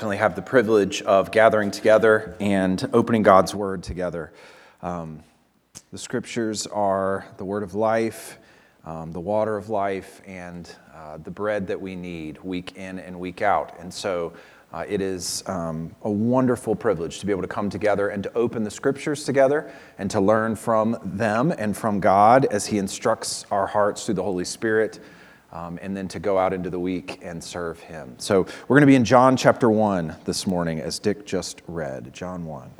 [0.00, 4.32] definitely have the privilege of gathering together and opening God's Word together.
[4.80, 5.22] Um,
[5.92, 8.38] the scriptures are the Word of life,
[8.86, 13.20] um, the water of life, and uh, the bread that we need week in and
[13.20, 13.78] week out.
[13.78, 14.32] And so
[14.72, 18.32] uh, it is um, a wonderful privilege to be able to come together and to
[18.32, 23.44] open the scriptures together and to learn from them and from God as He instructs
[23.50, 24.98] our hearts through the Holy Spirit
[25.52, 28.14] um, and then to go out into the week and serve Him.
[28.18, 32.12] So we're going to be in John chapter 1 this morning, as Dick just read.
[32.12, 32.70] John 1.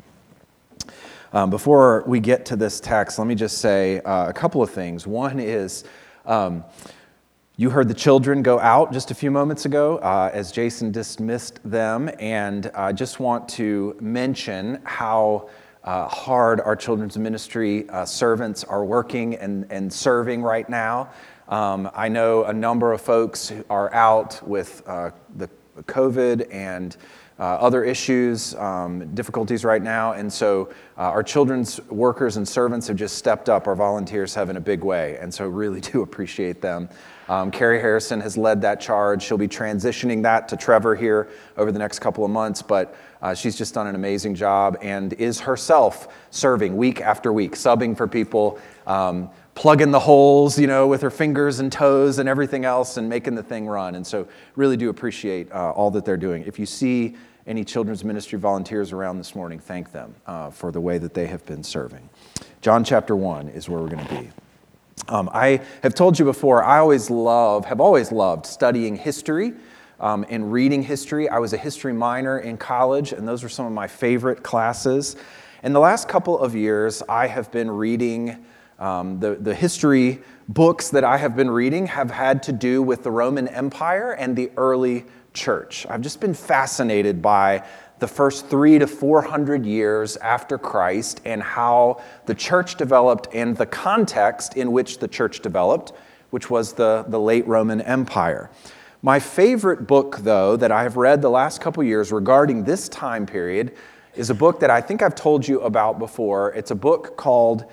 [1.33, 4.69] Um, before we get to this text, let me just say uh, a couple of
[4.69, 5.07] things.
[5.07, 5.85] One is,
[6.25, 6.65] um,
[7.55, 11.59] you heard the children go out just a few moments ago uh, as Jason dismissed
[11.63, 15.49] them, and I just want to mention how
[15.83, 21.09] uh, hard our children's ministry uh, servants are working and, and serving right now.
[21.51, 26.95] Um, I know a number of folks are out with uh, the COVID and
[27.39, 30.13] uh, other issues, um, difficulties right now.
[30.13, 33.67] And so uh, our children's workers and servants have just stepped up.
[33.67, 35.17] Our volunteers have in a big way.
[35.19, 36.87] And so really do appreciate them.
[37.27, 39.23] Um, Carrie Harrison has led that charge.
[39.23, 42.61] She'll be transitioning that to Trevor here over the next couple of months.
[42.61, 47.53] But uh, she's just done an amazing job and is herself serving week after week,
[47.53, 48.59] subbing for people.
[48.87, 49.29] Um,
[49.61, 53.35] plugging the holes, you know, with her fingers and toes and everything else and making
[53.35, 53.93] the thing run.
[53.93, 56.43] And so, really do appreciate uh, all that they're doing.
[56.47, 60.81] If you see any children's ministry volunteers around this morning, thank them uh, for the
[60.81, 62.09] way that they have been serving.
[62.61, 64.29] John chapter 1 is where we're going to be.
[65.07, 69.53] Um, I have told you before, I always love, have always loved studying history
[69.99, 71.29] um, and reading history.
[71.29, 75.17] I was a history minor in college, and those were some of my favorite classes.
[75.61, 78.43] In the last couple of years, I have been reading
[78.81, 80.19] um, the, the history
[80.49, 84.35] books that I have been reading have had to do with the Roman Empire and
[84.35, 85.85] the early church.
[85.87, 87.63] I've just been fascinated by
[87.99, 93.67] the first three to 400 years after Christ and how the church developed and the
[93.67, 95.93] context in which the church developed,
[96.31, 98.49] which was the, the late Roman Empire.
[99.03, 103.27] My favorite book, though, that I have read the last couple years regarding this time
[103.27, 103.75] period
[104.15, 106.51] is a book that I think I've told you about before.
[106.53, 107.65] It's a book called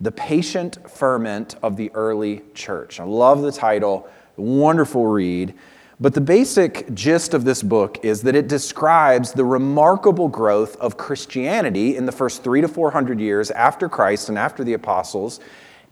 [0.00, 3.00] the Patient Ferment of the Early Church.
[3.00, 5.54] I love the title, wonderful read.
[5.98, 10.98] But the basic gist of this book is that it describes the remarkable growth of
[10.98, 15.40] Christianity in the first three to four hundred years after Christ and after the apostles.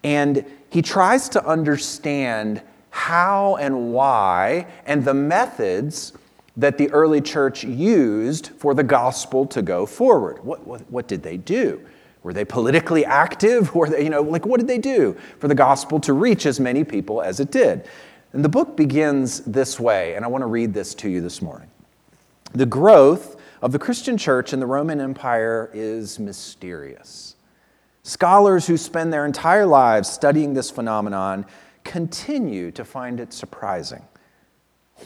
[0.03, 2.61] And he tries to understand
[2.91, 6.13] how and why and the methods
[6.59, 10.45] that the early church used for the gospel to go forward.
[10.45, 11.81] What, what, what did they do?
[12.25, 13.75] Were they politically active?
[13.75, 16.59] Were they, you know, like what did they do for the gospel to reach as
[16.59, 17.87] many people as it did?
[18.33, 21.43] And the book begins this way, and I want to read this to you this
[21.43, 21.71] morning.
[22.53, 27.37] The growth of the Christian church in the Roman Empire is mysterious.
[28.03, 31.45] Scholars who spend their entire lives studying this phenomenon
[31.85, 34.03] continue to find it surprising.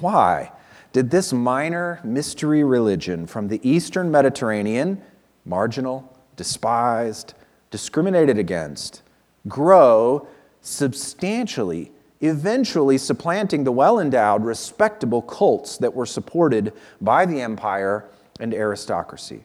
[0.00, 0.52] Why
[0.92, 5.02] did this minor mystery religion from the Eastern Mediterranean,
[5.44, 7.34] marginal, despised,
[7.70, 9.02] discriminated against,
[9.46, 10.26] grow
[10.62, 16.72] substantially, eventually supplanting the well endowed, respectable cults that were supported
[17.02, 18.08] by the empire
[18.40, 19.44] and aristocracy.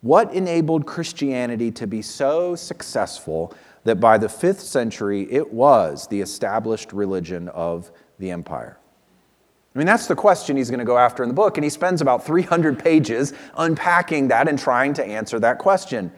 [0.00, 6.20] What enabled Christianity to be so successful that by the fifth century it was the
[6.20, 8.78] established religion of the empire?
[9.74, 11.70] I mean, that's the question he's going to go after in the book, and he
[11.70, 16.12] spends about 300 pages unpacking that and trying to answer that question.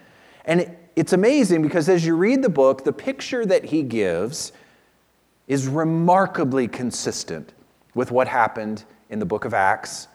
[0.44, 4.52] And it's amazing because as you read the book, the picture that he gives
[5.48, 7.54] is remarkably consistent
[7.94, 10.08] with what happened in the book of Acts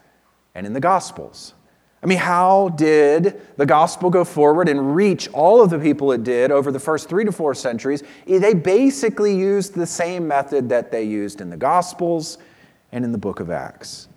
[0.54, 1.56] and in the Gospels.
[2.04, 6.24] I mean, how did the gospel go forward and reach all of the people it
[6.24, 8.04] did over the first three to four centuries?
[8.26, 12.40] They basically used the same method that they used in the Gospels
[12.92, 14.08] and in the book of Acts.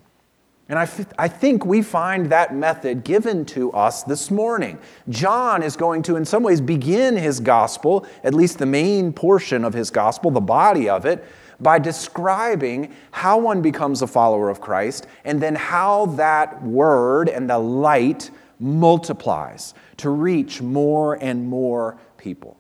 [0.69, 4.79] And I, f- I think we find that method given to us this morning.
[5.11, 9.65] John is going to, in some ways, begin his gospel, at least the main portion
[9.65, 11.25] of his gospel, the body of it,
[11.61, 17.49] by describing how one becomes a follower of Christ and then how that word and
[17.49, 22.57] the light multiplies to reach more and more people.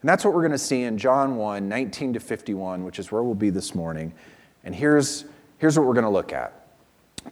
[0.00, 3.10] And that's what we're going to see in John 1 19 to 51, which is
[3.10, 4.12] where we'll be this morning.
[4.62, 5.24] And here's
[5.58, 6.54] Here's what we're going to look at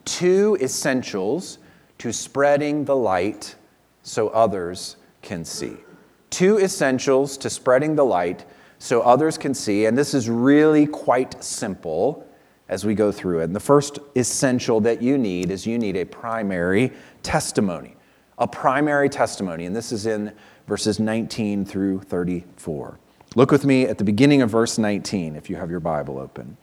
[0.05, 1.59] two essentials
[1.99, 3.55] to spreading the light
[4.03, 5.77] so others can see.
[6.31, 8.45] Two essentials to spreading the light
[8.79, 9.87] so others can see.
[9.87, 12.27] And this is really quite simple.
[12.69, 13.45] as we go through it.
[13.45, 17.95] And the first essential that you need is you need a primary testimony.
[18.39, 19.67] A primary testimony.
[19.67, 20.33] And this is in
[20.67, 22.99] verses 19 through 34.
[23.37, 26.57] Look with me at the beginning of verse 19 if you have your Bible open.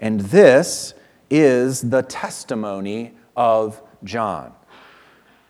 [0.00, 0.94] And this
[1.30, 4.52] is the testimony of John.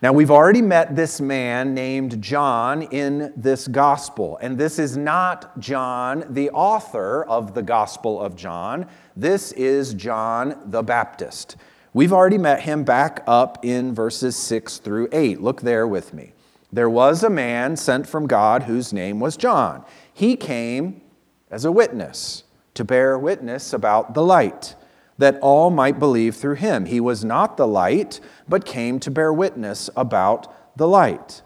[0.03, 5.59] Now, we've already met this man named John in this gospel, and this is not
[5.61, 8.87] John, the author of the Gospel of John.
[9.15, 11.57] This is John the Baptist.
[11.93, 15.43] We've already met him back up in verses 6 through 8.
[15.43, 16.33] Look there with me.
[16.73, 19.85] There was a man sent from God whose name was John.
[20.15, 21.03] He came
[21.51, 22.45] as a witness
[22.81, 24.75] to bear witness about the light
[25.19, 26.87] that all might believe through him.
[26.87, 31.43] He was not the light, but came to bear witness about the light.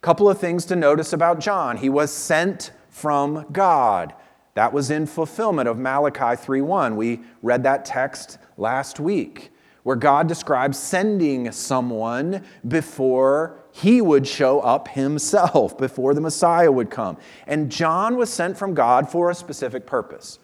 [0.00, 1.76] Couple of things to notice about John.
[1.76, 4.14] He was sent from God.
[4.54, 6.96] That was in fulfillment of Malachi 3:1.
[6.96, 9.52] We read that text last week
[9.84, 16.88] where God describes sending someone before he would show up himself, before the Messiah would
[16.88, 17.18] come.
[17.46, 20.38] And John was sent from God for a specific purpose.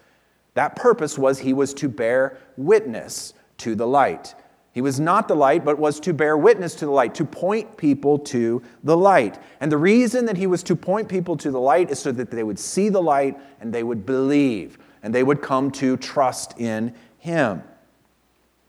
[0.53, 4.35] That purpose was he was to bear witness to the light.
[4.71, 7.75] He was not the light, but was to bear witness to the light, to point
[7.75, 9.39] people to the light.
[9.59, 12.29] And the reason that he was to point people to the light is so that
[12.29, 16.59] they would see the light and they would believe and they would come to trust
[16.59, 17.63] in him.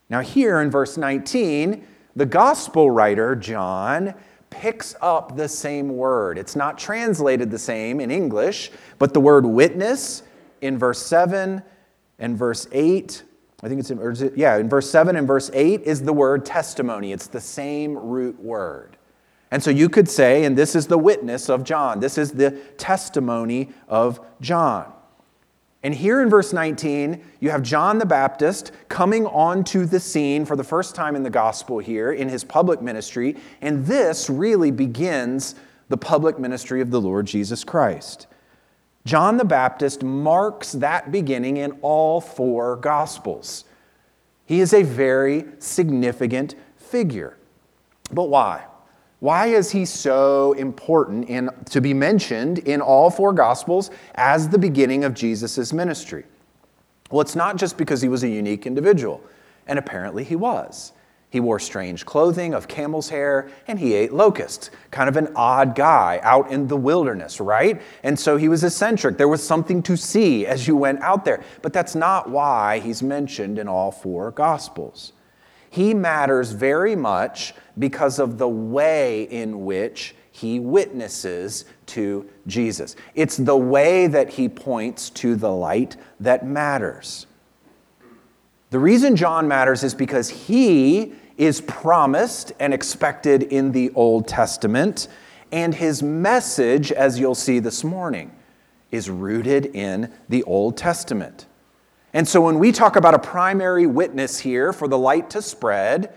[0.08, 4.14] Now, here in verse 19, the gospel writer, John,
[4.54, 6.38] picks up the same word.
[6.38, 10.22] It's not translated the same in English, but the word witness
[10.60, 11.62] in verse 7
[12.20, 13.22] and verse 8,
[13.62, 16.46] I think it's in, it, yeah, in verse 7 and verse 8 is the word
[16.46, 17.12] testimony.
[17.12, 18.96] It's the same root word.
[19.50, 22.52] And so you could say, and this is the witness of John, this is the
[22.78, 24.93] testimony of John.
[25.84, 30.56] And here in verse 19, you have John the Baptist coming onto the scene for
[30.56, 33.36] the first time in the gospel here in his public ministry.
[33.60, 35.54] And this really begins
[35.90, 38.26] the public ministry of the Lord Jesus Christ.
[39.04, 43.66] John the Baptist marks that beginning in all four Gospels.
[44.46, 47.36] He is a very significant figure.
[48.10, 48.64] But why?
[49.24, 54.58] Why is he so important in, to be mentioned in all four Gospels as the
[54.58, 56.24] beginning of Jesus' ministry?
[57.10, 59.22] Well, it's not just because he was a unique individual,
[59.66, 60.92] and apparently he was.
[61.30, 64.70] He wore strange clothing of camel's hair and he ate locusts.
[64.90, 67.80] Kind of an odd guy out in the wilderness, right?
[68.02, 69.16] And so he was eccentric.
[69.16, 71.42] There was something to see as you went out there.
[71.62, 75.14] But that's not why he's mentioned in all four Gospels.
[75.70, 82.96] He matters very much because of the way in which he witnesses to Jesus.
[83.14, 87.26] It's the way that he points to the light that matters.
[88.70, 95.08] The reason John matters is because he is promised and expected in the Old Testament,
[95.52, 98.32] and his message, as you'll see this morning,
[98.90, 101.46] is rooted in the Old Testament.
[102.12, 106.12] And so when we talk about a primary witness here for the light to spread,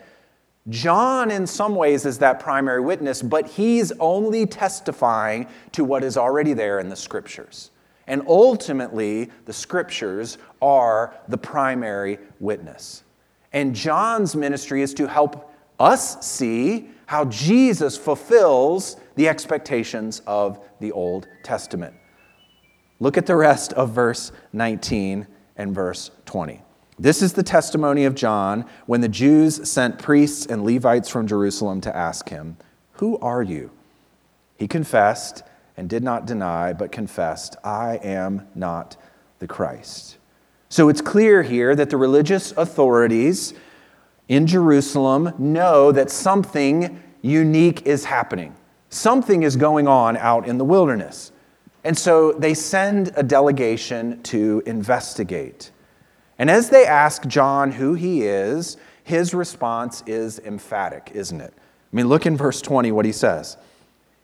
[0.70, 6.18] John, in some ways, is that primary witness, but he's only testifying to what is
[6.18, 7.72] already there in the scriptures.
[8.06, 13.04] And ultimately, the scriptures are the primary witness.
[13.54, 20.92] And John's ministry is to help us see how Jesus fulfills the expectations of the
[20.92, 21.96] Old Testament.
[23.00, 26.62] Look at the rest of verse 19 and verse 20.
[27.00, 31.80] This is the testimony of John when the Jews sent priests and Levites from Jerusalem
[31.82, 32.58] to ask him,
[32.94, 33.70] Who are you?
[34.58, 35.44] He confessed
[35.76, 38.98] and did not deny, but confessed, I am not
[39.38, 40.18] the Christ.
[40.70, 43.54] So it's clear here that the religious authorities
[44.28, 48.56] in Jerusalem know that something unique is happening.
[48.90, 51.32] Something is going on out in the wilderness.
[51.84, 55.72] And so they send a delegation to investigate.
[56.40, 61.54] And as they ask John who he is, his response is emphatic, isn't it?
[61.56, 63.58] I mean, look in verse 20 what he says.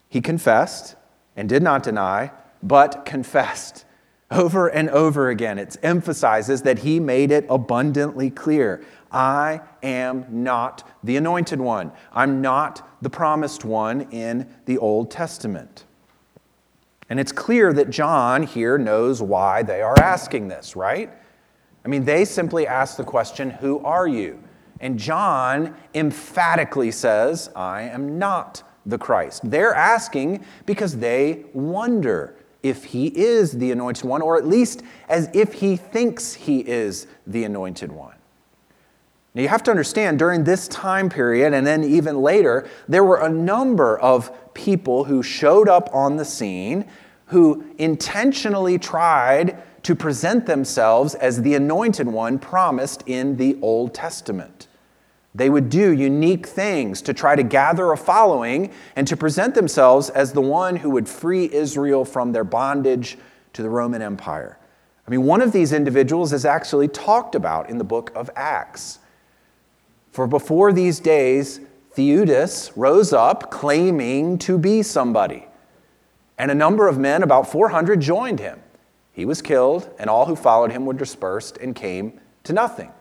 [0.10, 0.96] He confessed
[1.36, 3.86] and did not deny, but confessed
[4.32, 10.90] over and over again, it emphasizes that he made it abundantly clear I am not
[11.04, 11.92] the anointed one.
[12.12, 15.86] I'm not the promised one in the Old Testament.
[17.10, 21.12] And it's clear that John here knows why they are asking this, right?
[21.86, 24.42] I mean, they simply ask the question, Who are you?
[24.80, 29.50] And John emphatically says, I am not the Christ.
[29.50, 35.30] They're asking because they wonder if he is the anointed one, or at least as
[35.34, 38.16] if he thinks he is the anointed one.
[39.36, 43.22] Now, you have to understand, during this time period and then even later, there were
[43.22, 46.86] a number of people who showed up on the scene
[47.28, 54.68] who intentionally tried to present themselves as the anointed one promised in the Old Testament.
[55.36, 60.10] They would do unique things to try to gather a following and to present themselves
[60.10, 63.18] as the one who would free Israel from their bondage
[63.54, 64.58] to the Roman Empire.
[65.08, 69.00] I mean, one of these individuals is actually talked about in the book of Acts.
[70.12, 71.60] For before these days,
[71.96, 75.48] Theudas rose up claiming to be somebody.
[76.38, 78.63] And a number of men, about 400, joined him.
[79.14, 82.92] He was killed, and all who followed him were dispersed and came to nothing.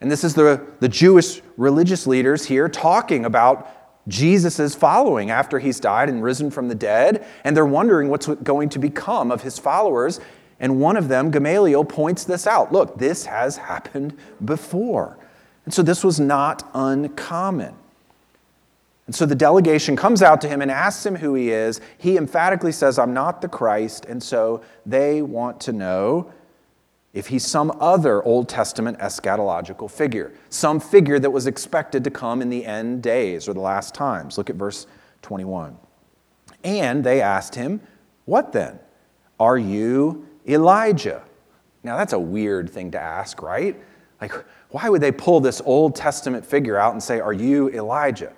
[0.00, 3.68] And this is the, the Jewish religious leaders here talking about
[4.08, 7.24] Jesus' following after he's died and risen from the dead.
[7.44, 10.20] And they're wondering what's going to become of his followers.
[10.58, 12.72] And one of them, Gamaliel, points this out.
[12.72, 15.18] Look, this has happened before.
[15.64, 17.74] And so this was not uncommon.
[19.10, 21.80] And so the delegation comes out to him and asks him who he is.
[21.98, 24.04] He emphatically says, I'm not the Christ.
[24.04, 26.32] And so they want to know
[27.12, 32.40] if he's some other Old Testament eschatological figure, some figure that was expected to come
[32.40, 34.38] in the end days or the last times.
[34.38, 34.86] Look at verse
[35.22, 35.76] 21.
[36.62, 37.80] And they asked him,
[38.26, 38.78] What then?
[39.40, 41.24] Are you Elijah?
[41.82, 43.76] Now that's a weird thing to ask, right?
[44.20, 44.34] Like,
[44.68, 48.34] why would they pull this Old Testament figure out and say, Are you Elijah?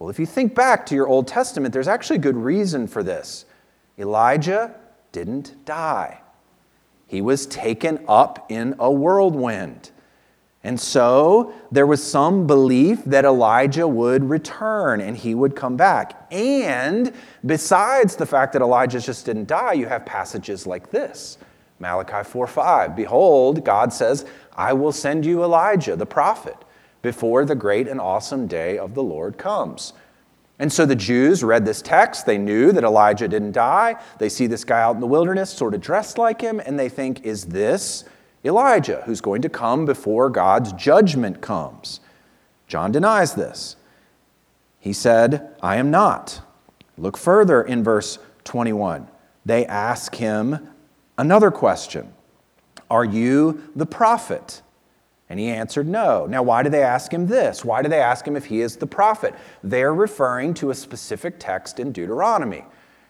[0.00, 3.44] Well, if you think back to your Old Testament, there's actually good reason for this.
[3.98, 4.74] Elijah
[5.12, 6.22] didn't die,
[7.06, 9.90] he was taken up in a whirlwind.
[10.62, 16.26] And so there was some belief that Elijah would return and he would come back.
[16.30, 17.14] And
[17.46, 21.38] besides the fact that Elijah just didn't die, you have passages like this
[21.78, 22.96] Malachi 4 5.
[22.96, 26.56] Behold, God says, I will send you Elijah, the prophet
[27.02, 29.92] before the great and awesome day of the Lord comes.
[30.58, 32.26] And so the Jews read this text.
[32.26, 33.96] They knew that Elijah didn't die.
[34.18, 36.90] They see this guy out in the wilderness, sort of dressed like him, and they
[36.90, 38.04] think, is this
[38.44, 42.00] Elijah who's going to come before God's judgment comes?
[42.66, 43.76] John denies this.
[44.80, 46.42] He said, I am not.
[46.98, 49.08] Look further in verse 21.
[49.46, 50.68] They ask him
[51.16, 52.12] another question
[52.90, 54.60] Are you the prophet?
[55.30, 56.26] And he answered, No.
[56.26, 57.64] Now, why do they ask him this?
[57.64, 59.34] Why do they ask him if he is the prophet?
[59.62, 62.64] They're referring to a specific text in Deuteronomy.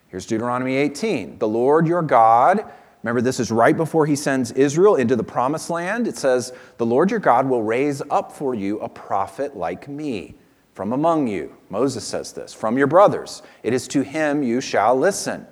[0.09, 1.39] Here's Deuteronomy 18.
[1.39, 2.71] The Lord your God,
[3.03, 6.07] remember, this is right before he sends Israel into the promised land.
[6.07, 10.35] It says, The Lord your God will raise up for you a prophet like me
[10.75, 11.55] from among you.
[11.69, 13.43] Moses says this, from your brothers.
[13.63, 15.47] It is to him you shall listen.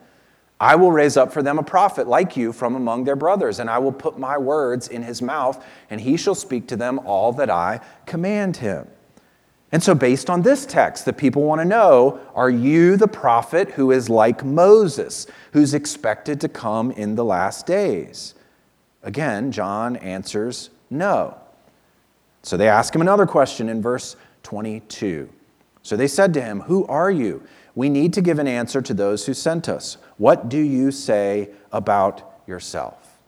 [0.61, 3.71] I will raise up for them a prophet like you from among their brothers, and
[3.71, 7.33] I will put my words in his mouth, and he shall speak to them all
[7.35, 8.89] that I command him.
[9.71, 13.71] And so, based on this text, the people want to know are you the prophet
[13.73, 18.35] who is like Moses, who's expected to come in the last days?
[19.03, 21.37] Again, John answers no.
[22.43, 25.29] So they ask him another question in verse 22.
[25.83, 27.43] So they said to him, Who are you?
[27.75, 29.99] We need to give an answer to those who sent us.
[30.19, 33.19] What do you say about yourself?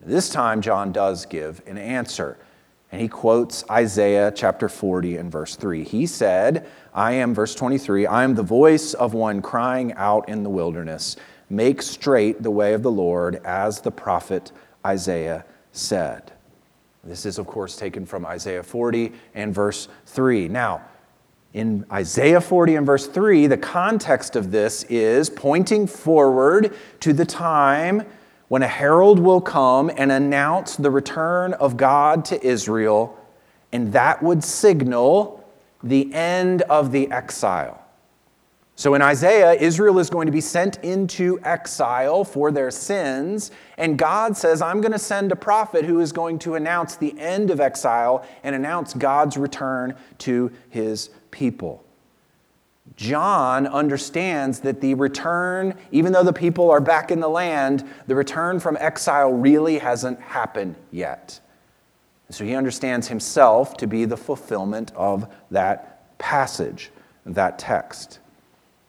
[0.00, 2.38] This time, John does give an answer.
[2.90, 5.84] And he quotes Isaiah chapter 40 and verse 3.
[5.84, 10.42] He said, I am, verse 23, I am the voice of one crying out in
[10.42, 11.16] the wilderness,
[11.50, 14.52] make straight the way of the Lord, as the prophet
[14.86, 16.32] Isaiah said.
[17.04, 20.48] This is, of course, taken from Isaiah 40 and verse 3.
[20.48, 20.82] Now,
[21.54, 27.24] in Isaiah 40 and verse 3, the context of this is pointing forward to the
[27.24, 28.02] time
[28.48, 33.18] when a herald will come and announce the return of God to Israel,
[33.72, 35.44] and that would signal
[35.82, 37.82] the end of the exile.
[38.74, 43.98] So in Isaiah, Israel is going to be sent into exile for their sins, and
[43.98, 47.50] God says, I'm going to send a prophet who is going to announce the end
[47.50, 51.84] of exile and announce God's return to his people.
[52.96, 58.14] John understands that the return, even though the people are back in the land, the
[58.14, 61.40] return from exile really hasn't happened yet.
[62.30, 66.90] So he understands himself to be the fulfillment of that passage,
[67.24, 68.18] that text.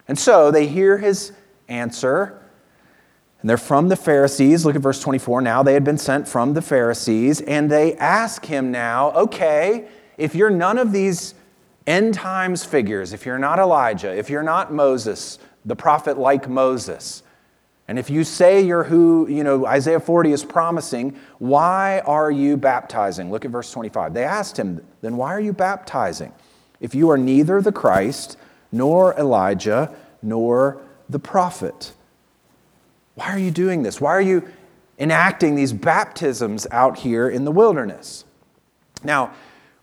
[0.07, 1.31] And so they hear his
[1.67, 2.41] answer,
[3.41, 4.65] and they're from the Pharisees.
[4.65, 5.41] Look at verse 24.
[5.41, 10.35] Now they had been sent from the Pharisees, and they ask him now, okay, if
[10.35, 11.35] you're none of these
[11.89, 17.23] end times figures, if you're not Elijah, if you're not Moses, the prophet like Moses,
[17.89, 22.55] And if you say you're who, you know, Isaiah 40 is promising, why are you
[22.55, 23.31] baptizing?
[23.31, 24.13] Look at verse 25.
[24.13, 26.31] They asked him, then why are you baptizing?
[26.79, 28.37] If you are neither the Christ,
[28.71, 29.91] nor Elijah,
[30.21, 30.79] nor
[31.09, 31.93] the prophet.
[33.15, 33.99] Why are you doing this?
[33.99, 34.47] Why are you
[34.99, 38.23] enacting these baptisms out here in the wilderness?
[39.03, 39.33] Now,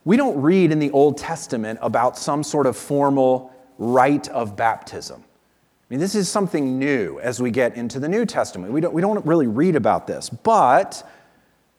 [0.07, 5.21] we don't read in the Old Testament about some sort of formal rite of baptism.
[5.21, 8.73] I mean, this is something new as we get into the New Testament.
[8.73, 11.03] We don't, we don't really read about this, but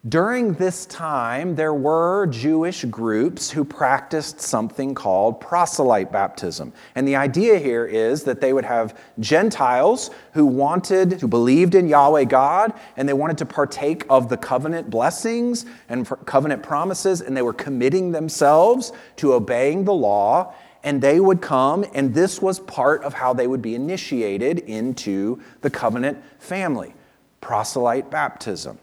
[0.08, 6.72] during this time, there were Jewish groups who practiced something called proselyte baptism.
[6.96, 11.88] And the idea here is that they would have Gentiles who wanted, who believed in
[11.88, 17.36] Yahweh God, and they wanted to partake of the covenant blessings and covenant promises, and
[17.36, 20.54] they were committing themselves to obeying the law.
[20.84, 25.42] And they would come, and this was part of how they would be initiated into
[25.62, 26.94] the covenant family
[27.42, 28.78] proselyte baptism.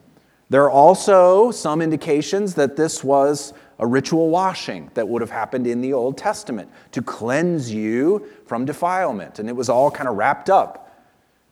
[0.54, 5.66] There are also some indications that this was a ritual washing that would have happened
[5.66, 10.14] in the Old Testament to cleanse you from defilement, and it was all kind of
[10.14, 10.96] wrapped up.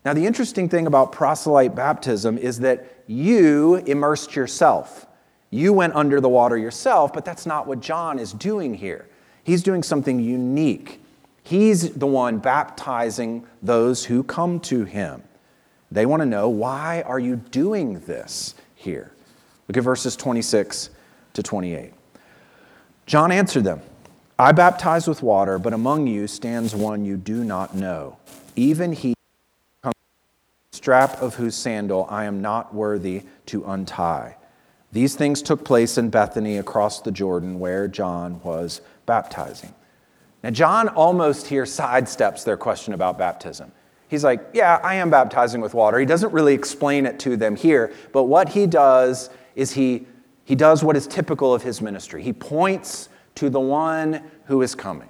[0.05, 5.05] Now, the interesting thing about proselyte baptism is that you immersed yourself.
[5.51, 9.09] You went under the water yourself, but that's not what John is doing here.
[9.43, 11.03] He's doing something unique.
[11.43, 15.25] He's the one baptizing those who come to him.
[15.91, 18.55] They want to know, why are you doing this?
[18.83, 19.13] Here.
[19.69, 20.91] Look at verses 26
[21.35, 21.93] to 28.
[23.07, 23.81] John answered them
[24.39, 28.19] I baptize with water, but among you stands one you do not know,
[28.57, 29.15] even he
[30.73, 34.37] strap of whose sandal I am not worthy to untie.
[34.91, 39.73] These things took place in Bethany across the Jordan where John was baptizing.
[40.43, 43.71] Now, John almost here sidesteps their question about baptism.
[44.13, 45.99] He's like, Yeah, I am baptizing with water.
[45.99, 50.07] He doesn't really explain it to them here, but what he does is he,
[50.45, 52.23] he does what is typical of his ministry.
[52.23, 55.09] He points to the one who is coming.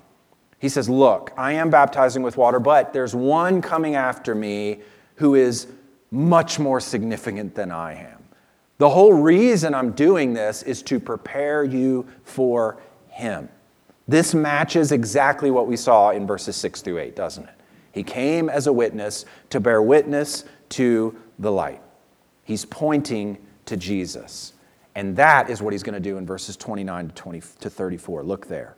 [0.60, 4.82] He says, Look, I am baptizing with water, but there's one coming after me
[5.16, 5.66] who is
[6.12, 8.22] much more significant than I am.
[8.78, 13.48] The whole reason I'm doing this is to prepare you for him.
[14.06, 17.54] This matches exactly what we saw in verses 6 through 8, doesn't it?
[17.92, 21.82] He came as a witness to bear witness to the light.
[22.42, 24.54] He's pointing to Jesus.
[24.94, 28.22] And that is what he's going to do in verses 29 to, 20, to 34.
[28.24, 28.76] Look there.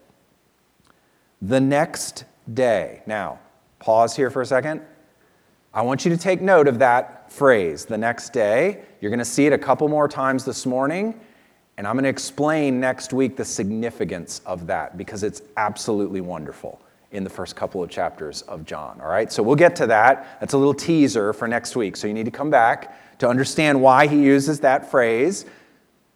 [1.42, 3.02] The next day.
[3.06, 3.38] Now,
[3.78, 4.82] pause here for a second.
[5.72, 8.82] I want you to take note of that phrase, the next day.
[9.00, 11.20] You're going to see it a couple more times this morning.
[11.76, 16.80] And I'm going to explain next week the significance of that because it's absolutely wonderful
[17.14, 19.00] in the first couple of chapters of John.
[19.00, 20.38] All right, so we'll get to that.
[20.40, 21.96] That's a little teaser for next week.
[21.96, 25.46] So you need to come back to understand why he uses that phrase.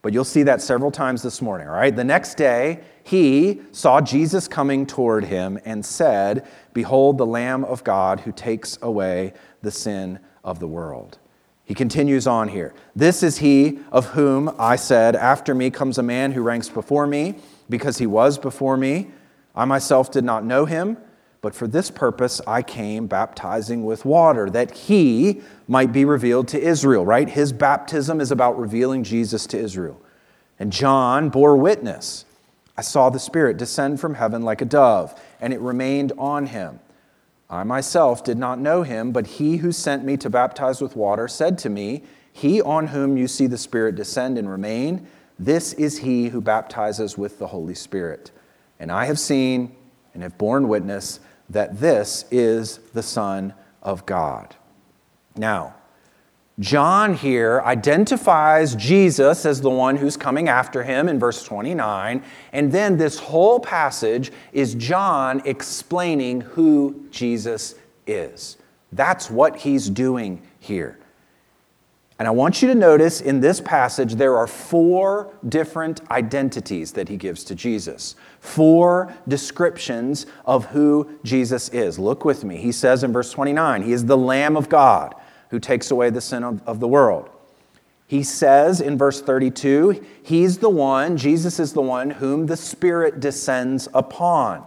[0.03, 1.69] But you'll see that several times this morning.
[1.69, 7.27] All right, the next day he saw Jesus coming toward him and said, Behold, the
[7.27, 9.33] Lamb of God who takes away
[9.63, 11.19] the sin of the world.
[11.65, 12.75] He continues on here.
[12.97, 17.07] This is he of whom I said, After me comes a man who ranks before
[17.07, 17.35] me,
[17.69, 19.09] because he was before me.
[19.59, 20.97] I myself did not know him,
[21.41, 26.63] but for this purpose I came baptizing with water, that he might be revealed to
[26.63, 27.29] Israel, right?
[27.29, 30.01] His baptism is about revealing Jesus to Israel.
[30.61, 32.25] And John bore witness.
[32.77, 36.79] I saw the Spirit descend from heaven like a dove, and it remained on him.
[37.51, 41.27] I myself did not know him, but he who sent me to baptize with water
[41.27, 45.99] said to me, He on whom you see the Spirit descend and remain, this is
[45.99, 48.31] he who baptizes with the Holy Spirit.
[48.79, 49.75] And I have seen
[50.15, 54.55] and have borne witness that this is the Son of God.
[55.37, 55.75] Now,
[56.61, 62.23] John here identifies Jesus as the one who's coming after him in verse 29.
[62.53, 67.77] And then this whole passage is John explaining who Jesus
[68.09, 68.57] is.
[68.91, 70.99] That's what he's doing here.
[72.19, 77.09] And I want you to notice in this passage, there are four different identities that
[77.09, 81.97] he gives to Jesus, four descriptions of who Jesus is.
[81.97, 82.57] Look with me.
[82.57, 85.15] He says in verse 29, He is the Lamb of God
[85.51, 87.31] who takes away the sin of, of the world.
[88.09, 93.21] He says in verse 32, He's the one, Jesus is the one whom the Spirit
[93.21, 94.67] descends upon.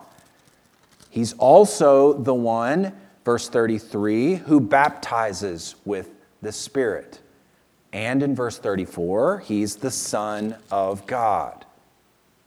[1.09, 2.93] He's also the one,
[3.25, 6.11] verse 33, who baptizes with
[6.41, 7.19] the Spirit.
[7.93, 11.65] And in verse 34, he's the Son of God.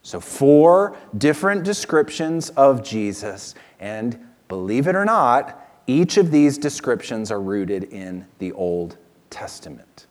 [0.02, 3.54] So, four different descriptions of Jesus.
[3.80, 8.96] And believe it or not, each of these descriptions are rooted in the Old
[9.30, 10.06] Testament.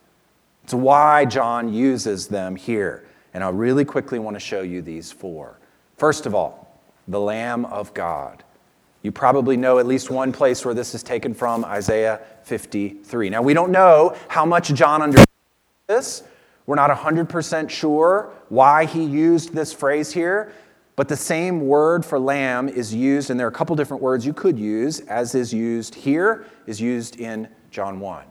[0.62, 3.06] It's why John uses them here.
[3.34, 5.58] And I really quickly want to show you these four.
[5.96, 8.43] First of all, the Lamb of God.
[9.04, 13.28] You probably know at least one place where this is taken from Isaiah 53.
[13.28, 15.28] Now, we don't know how much John understood
[15.86, 16.22] this.
[16.64, 20.54] We're not 100% sure why he used this phrase here,
[20.96, 24.24] but the same word for lamb is used, and there are a couple different words
[24.24, 28.24] you could use, as is used here, is used in John 1.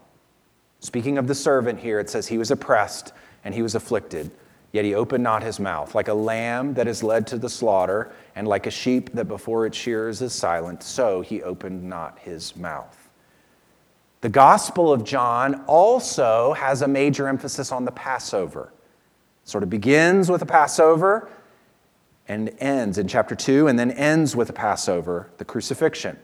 [0.80, 4.32] Speaking of the servant here, it says he was oppressed and he was afflicted,
[4.74, 5.96] yet he opened not his mouth.
[5.96, 9.66] Like a lamb that is led to the slaughter, and like a sheep that before
[9.66, 13.10] its shears is silent, so he opened not his mouth.
[14.22, 18.74] The Gospel of John also has a major emphasis on the Passover.
[19.44, 21.30] It sort of begins with the Passover
[22.28, 26.18] and ends in chapter 2 and then ends with the Passover, the crucifixion.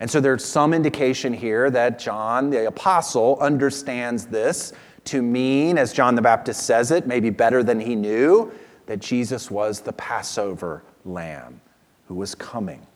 [0.00, 4.72] And so there's some indication here that John the apostle understands this
[5.08, 8.52] to mean, as John the Baptist says it, maybe better than he knew,
[8.86, 11.60] that Jesus was the Passover lamb
[12.06, 12.86] who was coming.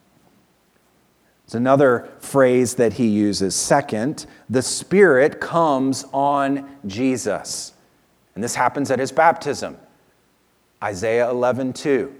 [1.44, 3.54] It's another phrase that he uses.
[3.54, 7.74] Second, the Spirit comes on Jesus.
[8.34, 9.76] And this happens at his baptism.
[10.82, 12.14] Isaiah 11, 2.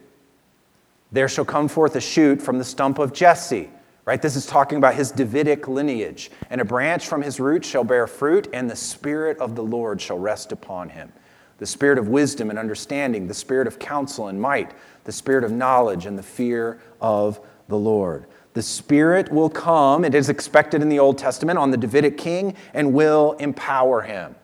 [1.12, 3.70] There shall come forth a shoot from the stump of Jesse.
[4.04, 4.20] Right?
[4.20, 6.30] This is talking about his Davidic lineage.
[6.50, 10.00] And a branch from his root shall bear fruit, and the Spirit of the Lord
[10.00, 11.12] shall rest upon him.
[11.58, 14.72] The Spirit of wisdom and understanding, the Spirit of counsel and might,
[15.04, 17.38] the Spirit of knowledge and the fear of
[17.68, 18.26] the Lord.
[18.54, 22.56] The Spirit will come, it is expected in the Old Testament, on the Davidic king
[22.74, 24.34] and will empower him.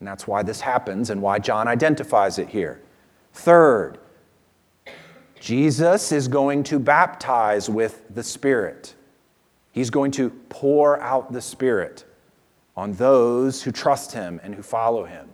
[0.00, 2.82] And that's why this happens and why John identifies it here.
[3.32, 3.98] Third,
[5.46, 8.96] Jesus is going to baptize with the Spirit.
[9.70, 12.04] He's going to pour out the Spirit
[12.76, 15.28] on those who trust him and who follow him.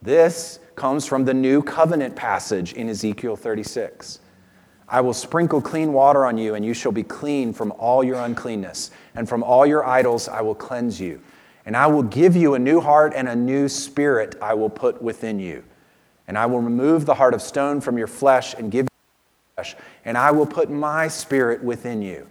[0.00, 4.20] This comes from the new covenant passage in Ezekiel 36.
[4.88, 8.20] I will sprinkle clean water on you, and you shall be clean from all your
[8.20, 11.20] uncleanness, and from all your idols I will cleanse you.
[11.66, 15.02] And I will give you a new heart, and a new spirit I will put
[15.02, 15.62] within you.
[16.26, 18.88] And I will remove the heart of stone from your flesh and give
[19.54, 22.26] flesh, and I will put my spirit within you,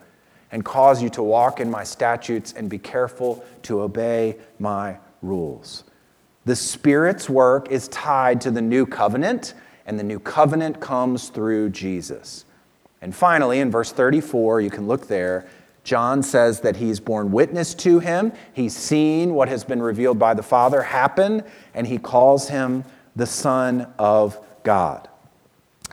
[0.52, 5.84] and cause you to walk in my statutes and be careful to obey my rules.
[6.46, 9.54] The Spirit's work is tied to the new covenant,
[9.86, 12.46] and the new covenant comes through Jesus.
[13.02, 15.48] And finally, in verse 34, you can look there,
[15.84, 18.34] John says that he's borne witness to him.
[18.54, 22.84] He's seen what has been revealed by the Father happen, and he calls him
[23.16, 25.10] the Son of God.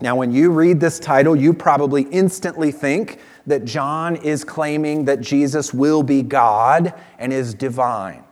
[0.01, 5.21] Now, when you read this title, you probably instantly think that John is claiming that
[5.21, 8.23] Jesus will be God and is divine.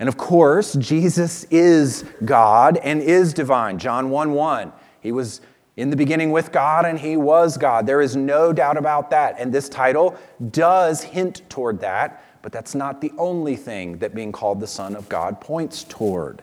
[0.00, 3.78] And of course, Jesus is God and is divine.
[3.78, 4.72] John 1 1.
[5.00, 5.40] He was
[5.76, 7.86] in the beginning with God, and he was God.
[7.86, 9.36] There is no doubt about that.
[9.38, 10.16] And this title
[10.50, 14.96] does hint toward that, but that's not the only thing that being called the Son
[14.96, 16.42] of God points toward.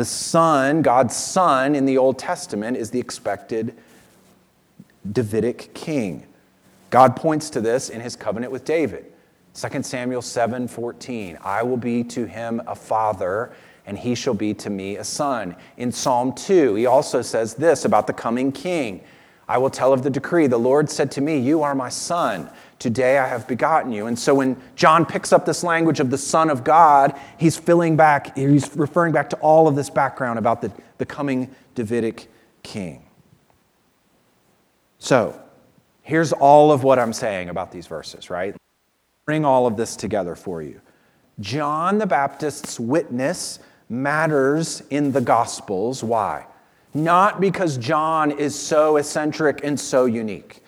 [0.00, 3.76] The Son, God's Son in the Old Testament, is the expected
[5.12, 6.26] Davidic king.
[6.88, 9.12] God points to this in his covenant with David.
[9.52, 11.36] 2 Samuel 7 14.
[11.44, 13.52] I will be to him a father,
[13.84, 15.54] and he shall be to me a son.
[15.76, 19.02] In Psalm 2, he also says this about the coming king
[19.50, 20.46] I will tell of the decree.
[20.46, 22.48] The Lord said to me, You are my son.
[22.80, 24.06] Today I have begotten you.
[24.06, 27.94] And so when John picks up this language of the Son of God, he's filling
[27.94, 32.28] back, he's referring back to all of this background about the, the coming Davidic
[32.62, 33.04] king.
[34.98, 35.38] So
[36.00, 38.56] here's all of what I'm saying about these verses, right?
[39.26, 40.80] Bring all of this together for you.
[41.38, 43.58] John the Baptist's witness
[43.90, 46.02] matters in the Gospels.
[46.02, 46.46] Why?
[46.94, 50.62] Not because John is so eccentric and so unique.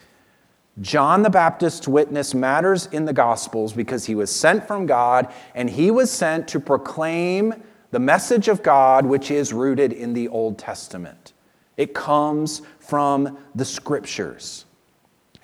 [0.81, 5.69] John the Baptist's witness matters in the Gospels because he was sent from God and
[5.69, 7.53] he was sent to proclaim
[7.91, 11.33] the message of God, which is rooted in the Old Testament.
[11.77, 14.65] It comes from the Scriptures.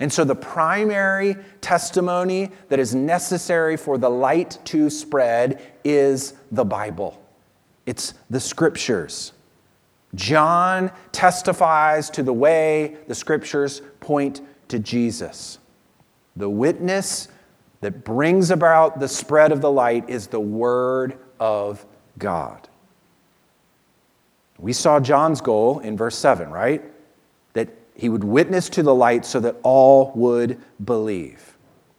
[0.00, 6.64] And so, the primary testimony that is necessary for the light to spread is the
[6.64, 7.22] Bible.
[7.84, 9.32] It's the scriptures.
[10.14, 14.40] John testifies to the way the scriptures point
[14.70, 15.58] to Jesus.
[16.36, 17.28] The witness
[17.80, 21.84] that brings about the spread of the light is the Word of
[22.18, 22.68] God.
[24.58, 26.82] We saw John's goal in verse 7, right?
[27.54, 31.56] That he would witness to the light so that all would believe.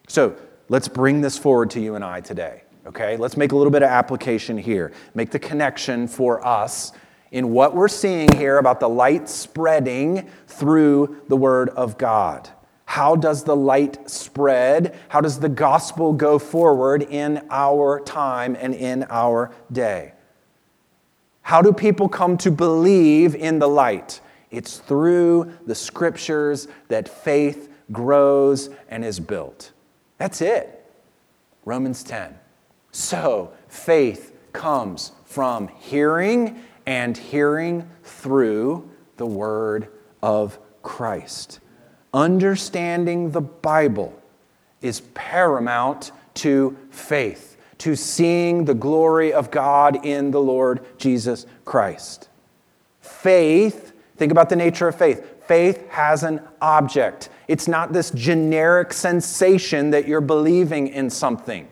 [0.07, 0.35] So
[0.69, 2.63] let's bring this forward to you and I today.
[2.85, 4.91] Okay, let's make a little bit of application here.
[5.13, 6.91] Make the connection for us
[7.31, 12.49] in what we're seeing here about the light spreading through the Word of God.
[12.91, 14.99] How does the light spread?
[15.07, 20.11] How does the gospel go forward in our time and in our day?
[21.41, 24.19] How do people come to believe in the light?
[24.49, 29.71] It's through the scriptures that faith grows and is built.
[30.17, 30.85] That's it.
[31.63, 32.37] Romans 10.
[32.91, 39.87] So, faith comes from hearing and hearing through the word
[40.21, 41.61] of Christ.
[42.13, 44.13] Understanding the Bible
[44.81, 52.29] is paramount to faith, to seeing the glory of God in the Lord Jesus Christ.
[52.99, 55.45] Faith, think about the nature of faith.
[55.47, 57.29] Faith has an object.
[57.47, 61.67] It's not this generic sensation that you're believing in something.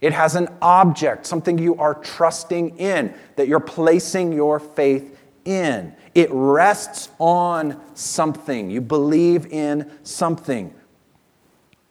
[0.00, 5.15] It has an object, something you are trusting in, that you're placing your faith
[5.46, 5.94] in.
[6.14, 8.70] It rests on something.
[8.70, 10.74] You believe in something.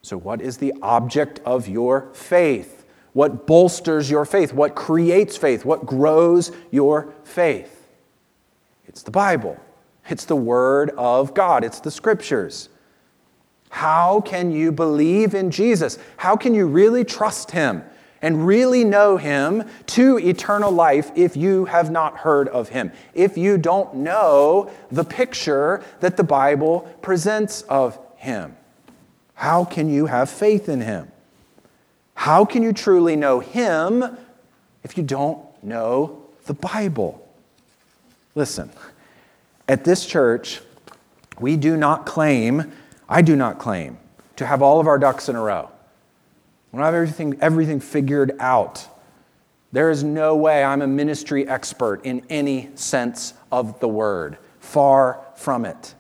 [0.02, 2.86] So, what is the object of your faith?
[3.14, 4.54] What bolsters your faith?
[4.54, 5.66] What creates faith?
[5.66, 7.88] What grows your faith?
[8.88, 9.58] It's the Bible,
[10.10, 12.70] it's the Word of God, it's the Scriptures.
[13.70, 15.98] How can you believe in Jesus?
[16.18, 17.84] How can you really trust Him?
[18.26, 23.38] And really know him to eternal life if you have not heard of him, if
[23.38, 28.58] you don't know the picture that the Bible presents of him.
[29.36, 31.12] How can you have faith in him?
[32.16, 34.18] How can you truly know him
[34.84, 37.30] if you don't know the Bible?
[38.34, 38.72] Listen,
[39.68, 40.62] at this church,
[41.40, 42.72] we do not claim,
[43.08, 44.00] I do not claim,
[44.38, 45.70] to have all of our ducks in a row.
[46.72, 48.88] We don't have everything, everything figured out.
[49.72, 54.38] There is no way I'm a ministry expert in any sense of the word.
[54.60, 55.96] Far from it.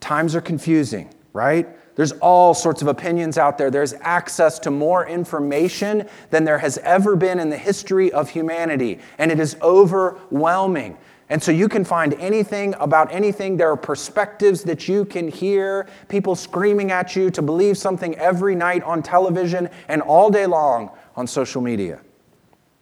[0.00, 1.68] Times are confusing, right?
[1.96, 3.70] There's all sorts of opinions out there.
[3.70, 8.98] There's access to more information than there has ever been in the history of humanity,
[9.18, 10.98] and it is overwhelming.
[11.28, 13.56] And so you can find anything about anything.
[13.56, 18.54] There are perspectives that you can hear, people screaming at you to believe something every
[18.54, 22.00] night on television and all day long on social media.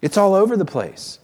[0.02, 1.20] It's all over the place.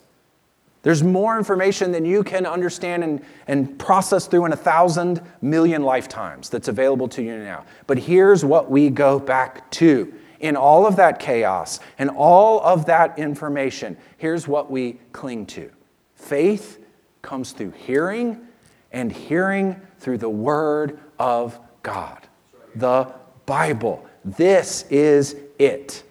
[0.83, 5.83] There's more information than you can understand and, and process through in a thousand million
[5.83, 7.67] lifetimes that's available to you now.
[7.87, 10.15] But here's what we go back to.
[10.39, 15.71] In all of that chaos and all of that information, here's what we cling to
[16.15, 16.80] faith
[17.23, 18.47] comes through hearing,
[18.93, 22.27] and hearing through the Word of God,
[22.75, 23.13] the
[23.47, 24.05] Bible.
[24.25, 26.03] This is it.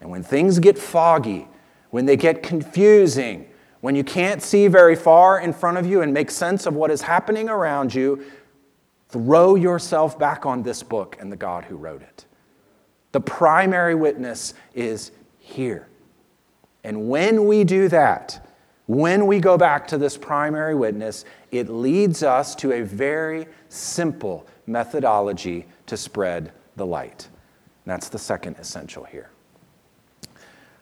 [0.00, 1.48] And when things get foggy,
[1.90, 3.48] when they get confusing,
[3.80, 6.90] when you can't see very far in front of you and make sense of what
[6.90, 8.24] is happening around you,
[9.08, 12.26] throw yourself back on this book and the God who wrote it.
[13.12, 15.88] The primary witness is here.
[16.84, 18.47] And when we do that,
[18.88, 24.46] when we go back to this primary witness, it leads us to a very simple
[24.66, 27.28] methodology to spread the light.
[27.84, 29.30] And that's the second essential here.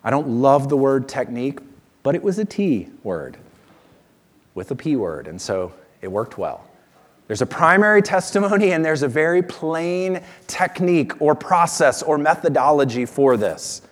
[0.05, 1.59] I don't love the word technique,
[2.05, 3.38] but it was a T word
[4.55, 6.64] with a P word, and so it worked well.
[7.27, 13.37] There's a primary testimony and there's a very plain technique or process or methodology for
[13.37, 13.83] this.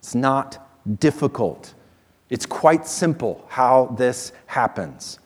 [0.00, 0.68] It's not
[1.00, 1.72] difficult.
[2.32, 5.18] It's quite simple how this happens.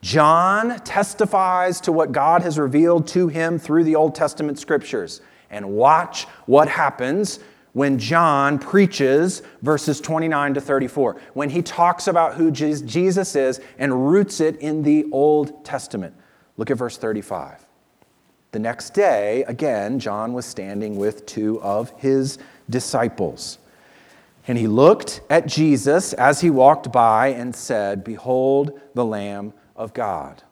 [0.00, 5.20] John testifies to what God has revealed to him through the Old Testament scriptures.
[5.48, 7.38] And watch what happens
[7.72, 14.10] when John preaches verses 29 to 34, when he talks about who Jesus is and
[14.10, 16.16] roots it in the Old Testament.
[16.56, 17.64] Look at verse 35.
[18.50, 22.38] The next day, again, John was standing with two of his
[22.68, 23.58] disciples.
[24.48, 29.94] And he looked at Jesus as he walked by and said, Behold the Lamb of
[29.94, 30.42] God.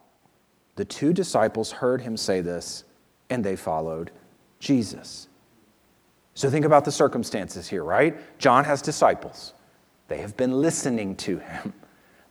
[0.77, 2.85] The two disciples heard him say this,
[3.29, 4.11] and they followed
[4.61, 5.29] Jesus.
[6.35, 8.17] So think about the circumstances here, right?
[8.39, 9.55] John has disciples.
[10.09, 11.73] They have been listening to him.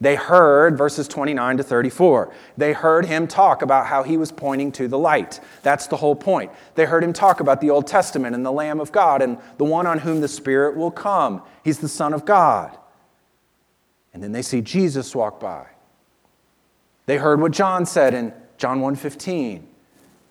[0.01, 2.33] They heard verses 29 to 34.
[2.55, 5.41] They heard him talk about how he was pointing to the light.
[5.61, 6.51] That's the whole point.
[6.75, 9.65] They heard him talk about the Old Testament and the Lamb of God and the
[9.65, 11.41] one on whom the Spirit will come.
[11.65, 12.77] He's the Son of God.
[14.13, 15.67] And then they see Jesus walk by.
[17.05, 19.68] They heard what John said in John 1:15.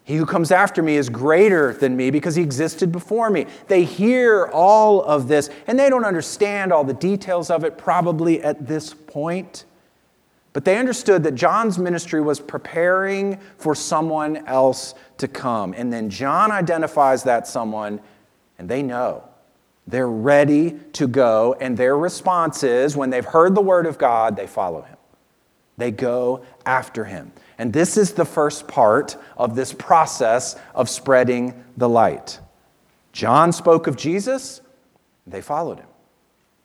[0.08, 3.44] He who comes after me is greater than me because he existed before me.
[3.66, 8.42] They hear all of this and they don't understand all the details of it probably
[8.42, 9.66] at this point.
[10.54, 15.74] But they understood that John's ministry was preparing for someone else to come.
[15.76, 18.00] And then John identifies that someone,
[18.58, 19.24] and they know.
[19.86, 24.36] They're ready to go, and their response is when they've heard the word of God,
[24.36, 24.96] they follow him.
[25.76, 27.30] They go after him.
[27.58, 32.38] And this is the first part of this process of spreading the light.
[33.12, 34.60] John spoke of Jesus,
[35.26, 35.88] they followed him.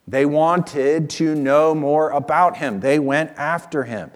[0.08, 4.12] They wanted to know more about him, they went after him.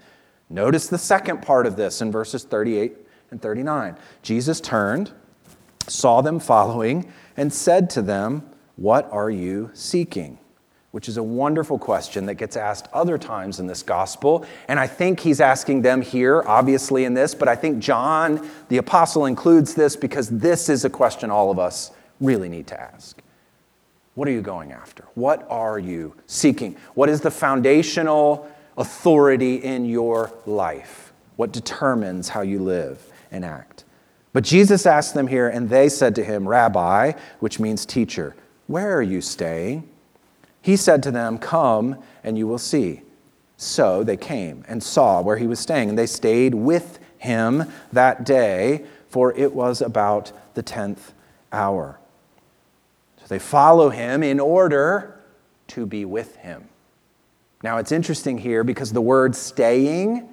[0.48, 2.96] Notice the second part of this in verses 38
[3.30, 3.96] and 39.
[4.22, 5.12] Jesus turned,
[5.86, 10.38] saw them following, and said to them, What are you seeking?
[10.90, 14.46] Which is a wonderful question that gets asked other times in this gospel.
[14.68, 18.78] And I think he's asking them here, obviously, in this, but I think John, the
[18.78, 23.20] apostle, includes this because this is a question all of us really need to ask.
[24.14, 25.04] What are you going after?
[25.14, 26.76] What are you seeking?
[26.94, 31.12] What is the foundational authority in your life?
[31.36, 33.84] What determines how you live and act?
[34.32, 38.34] But Jesus asked them here, and they said to him, Rabbi, which means teacher,
[38.66, 39.88] where are you staying?
[40.62, 43.02] He said to them, Come and you will see.
[43.56, 48.24] So they came and saw where he was staying, and they stayed with him that
[48.24, 51.12] day, for it was about the tenth
[51.52, 51.98] hour.
[53.18, 55.20] So they follow him in order
[55.68, 56.68] to be with him.
[57.62, 60.28] Now it's interesting here because the word staying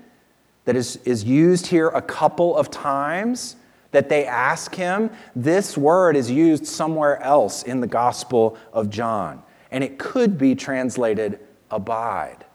[0.66, 3.56] that is, is used here a couple of times
[3.92, 9.42] that they ask him, this word is used somewhere else in the Gospel of John
[9.76, 11.38] and it could be translated
[11.70, 12.46] abide.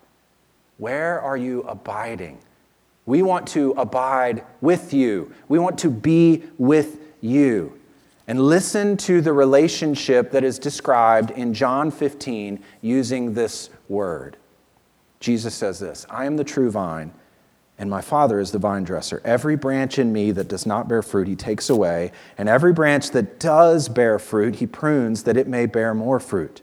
[0.78, 2.38] Where are you abiding?
[3.04, 7.78] We want to abide with you, we want to be with you.
[8.26, 14.38] And listen to the relationship that is described in John 15 using this word.
[15.18, 17.12] Jesus says this I am the true vine,
[17.76, 19.20] and my Father is the vine dresser.
[19.26, 23.10] Every branch in me that does not bear fruit, he takes away, and every branch
[23.10, 26.62] that does bear fruit, he prunes that it may bear more fruit.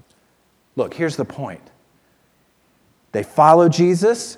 [0.75, 1.61] Look, here's the point
[3.11, 4.37] they follow Jesus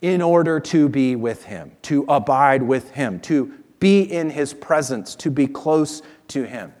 [0.00, 5.14] in order to be with him, to abide with him, to be in his presence,
[5.16, 6.72] to be close to him.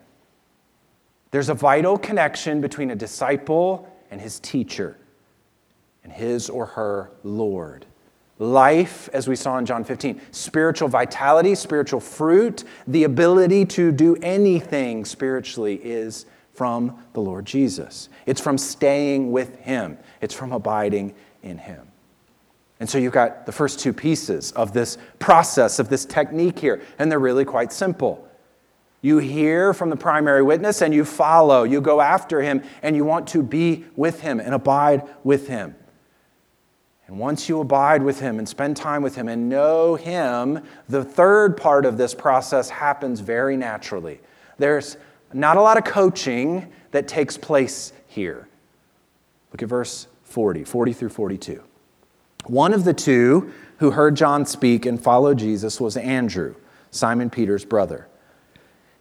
[1.30, 4.96] There's a vital connection between a disciple and his teacher
[6.02, 7.84] and his or her Lord.
[8.38, 14.16] Life, as we saw in John 15, spiritual vitality, spiritual fruit, the ability to do
[14.22, 16.24] anything spiritually is
[16.58, 18.08] from the Lord Jesus.
[18.26, 21.86] It's from staying with Him, it's from abiding in Him.
[22.80, 26.82] And so you've got the first two pieces of this process, of this technique here,
[26.98, 28.28] and they're really quite simple.
[29.02, 33.04] You hear from the primary witness and you follow, you go after him, and you
[33.04, 35.76] want to be with him and abide with him.
[37.06, 41.04] And once you abide with him and spend time with him and know him, the
[41.04, 44.20] third part of this process happens very naturally.
[44.58, 44.96] There's
[45.32, 48.48] not a lot of coaching that takes place here.
[49.52, 51.62] Look at verse 40, 40 through 42.
[52.46, 56.54] One of the two who heard John speak and followed Jesus was Andrew,
[56.90, 58.08] Simon Peter's brother.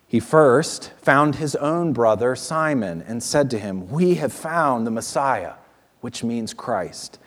[0.08, 4.92] He first found his own brother Simon and said to him, We have found the
[4.92, 5.54] Messiah,
[6.00, 7.20] which means Christ.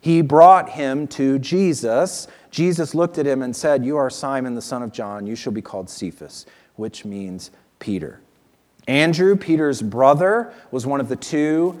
[0.00, 2.26] He brought him to Jesus.
[2.50, 5.26] Jesus looked at him and said, You are Simon, the son of John.
[5.26, 8.20] You shall be called Cephas, which means Peter.
[8.88, 11.80] Andrew, Peter's brother, was one of the two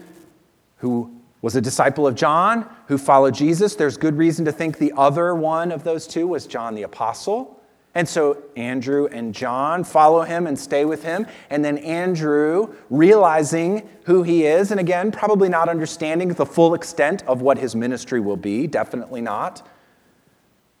[0.76, 3.74] who was a disciple of John, who followed Jesus.
[3.74, 7.58] There's good reason to think the other one of those two was John the Apostle.
[7.94, 11.26] And so Andrew and John follow him and stay with him.
[11.50, 17.22] And then Andrew, realizing who he is, and again, probably not understanding the full extent
[17.26, 19.68] of what his ministry will be, definitely not,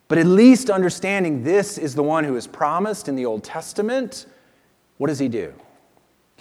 [0.08, 4.26] but at least understanding this is the one who is promised in the Old Testament,
[4.98, 5.52] what does he do?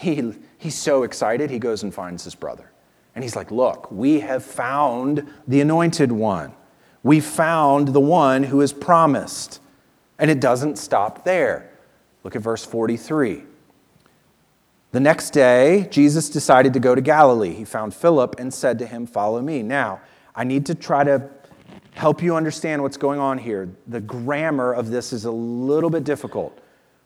[0.01, 2.71] He, he's so excited, he goes and finds his brother.
[3.13, 6.53] And he's like, Look, we have found the anointed one.
[7.03, 9.61] We found the one who is promised.
[10.17, 11.71] And it doesn't stop there.
[12.23, 13.43] Look at verse 43.
[14.91, 17.53] The next day, Jesus decided to go to Galilee.
[17.53, 19.61] He found Philip and said to him, Follow me.
[19.61, 20.01] Now,
[20.35, 21.29] I need to try to
[21.93, 23.69] help you understand what's going on here.
[23.87, 26.59] The grammar of this is a little bit difficult,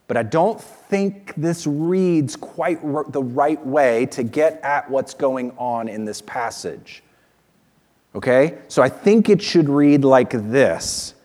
[0.08, 2.80] but I don't think this reads quite
[3.12, 7.03] the right way to get at what's going on in this passage.
[8.14, 8.58] Okay?
[8.68, 11.16] So I think it should read like this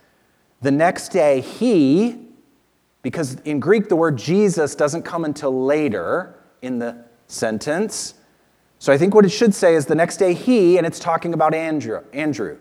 [0.62, 2.18] The next day, he,
[3.02, 8.14] because in Greek the word Jesus doesn't come until later in the sentence.
[8.78, 11.34] So I think what it should say is the next day he, and it's talking
[11.34, 12.02] about Andrew.
[12.14, 12.58] Andrew.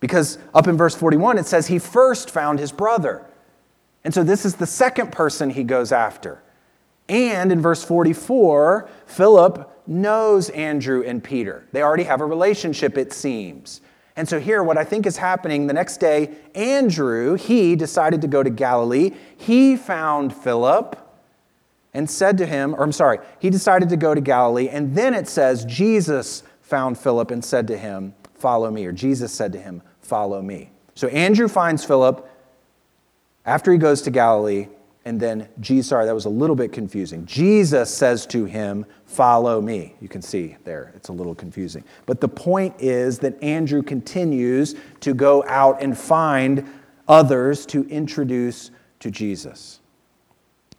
[0.00, 3.26] Because up in verse 41, it says he first found his brother.
[4.04, 6.42] And so this is the second person he goes after.
[7.08, 11.66] And in verse 44, Philip knows Andrew and Peter.
[11.72, 13.80] They already have a relationship, it seems.
[14.16, 18.28] And so here, what I think is happening the next day, Andrew, he decided to
[18.28, 19.12] go to Galilee.
[19.36, 20.96] He found Philip
[21.92, 24.68] and said to him, or I'm sorry, he decided to go to Galilee.
[24.68, 28.86] And then it says, Jesus found Philip and said to him, Follow me.
[28.86, 30.70] Or Jesus said to him, Follow me.
[30.94, 32.29] So Andrew finds Philip
[33.50, 34.68] after he goes to Galilee,
[35.04, 37.26] and then Jesus, sorry, that was a little bit confusing.
[37.26, 39.96] Jesus says to him, Follow me.
[40.00, 41.82] You can see there, it's a little confusing.
[42.06, 46.64] But the point is that Andrew continues to go out and find
[47.08, 48.70] others to introduce
[49.00, 49.80] to Jesus.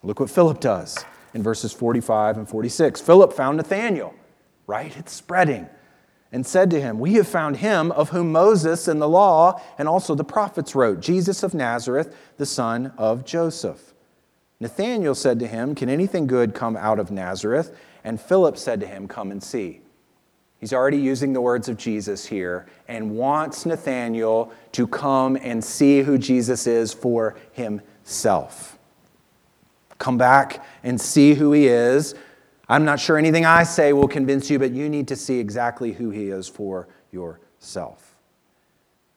[0.01, 1.03] Look what Philip does
[1.33, 3.01] in verses 45 and 46.
[3.01, 4.13] Philip found Nathanael,
[4.65, 4.95] right?
[4.95, 5.67] It's spreading
[6.31, 9.87] and said to him, We have found him of whom Moses and the law and
[9.87, 13.93] also the prophets wrote, Jesus of Nazareth, the son of Joseph.
[14.59, 17.75] Nathanael said to him, Can anything good come out of Nazareth?
[18.03, 19.81] And Philip said to him, Come and see.
[20.59, 26.03] He's already using the words of Jesus here and wants Nathanael to come and see
[26.03, 28.77] who Jesus is for himself.
[29.97, 32.13] Come back and see who he is
[32.71, 35.91] I'm not sure anything I say will convince you, but you need to see exactly
[35.91, 38.15] who he is for yourself.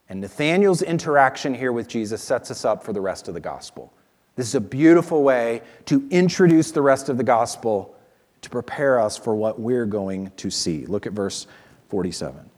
[0.08, 3.92] And Nathanael's interaction here with Jesus sets us up for the rest of the gospel.
[4.34, 7.94] This is a beautiful way to introduce the rest of the gospel
[8.42, 10.84] to prepare us for what we're going to see.
[10.86, 11.46] Look at verse
[11.90, 12.50] 47.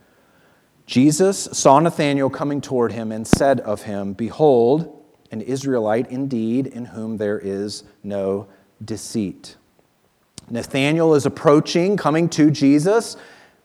[0.87, 6.87] Jesus saw Nathanael coming toward him and said of him, Behold, an Israelite indeed, in
[6.87, 8.49] whom there is no
[8.83, 9.57] deceit.
[10.51, 13.17] Nathanael is approaching, coming to Jesus.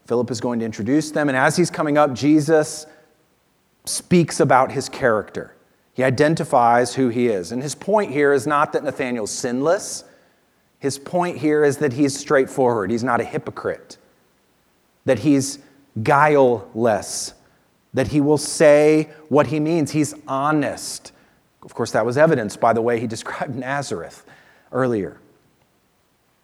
[0.06, 1.30] Philip is going to introduce them.
[1.30, 2.86] And as he's coming up, Jesus
[3.86, 5.56] speaks about his character.
[5.94, 7.52] He identifies who he is.
[7.52, 10.04] And his point here is not that Nathanael's sinless.
[10.80, 12.90] His point here is that he's straightforward.
[12.90, 13.98] He's not a hypocrite.
[15.06, 15.60] That he's
[16.02, 17.36] guileless.
[17.94, 19.92] That he will say what he means.
[19.92, 21.12] He's honest.
[21.62, 24.26] Of course, that was evidenced by the way he described Nazareth
[24.72, 25.21] earlier.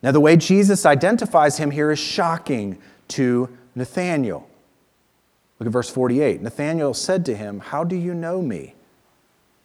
[0.03, 2.77] Now, the way Jesus identifies him here is shocking
[3.09, 4.47] to Nathanael.
[5.59, 6.41] Look at verse 48.
[6.41, 8.75] Nathanael said to him, How do you know me?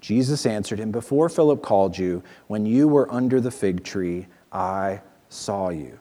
[0.01, 5.01] Jesus answered him, Before Philip called you, when you were under the fig tree, I
[5.29, 5.99] saw you.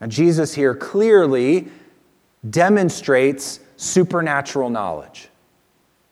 [0.00, 1.68] Now, Jesus here clearly
[2.48, 5.28] demonstrates supernatural knowledge.